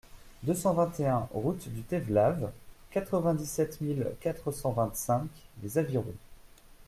deux 0.41 0.55
cent 0.55 0.73
vingt 0.73 0.99
et 0.99 1.05
un 1.05 1.29
route 1.31 1.69
du 1.69 1.83
Tévelave, 1.83 2.51
quatre-vingt-dix-sept 2.89 3.81
mille 3.81 4.07
quatre 4.19 4.49
cent 4.51 4.71
vingt-cinq 4.71 5.27
Les 5.61 5.77
Avirons 5.77 6.15